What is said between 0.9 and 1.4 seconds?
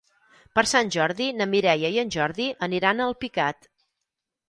Jordi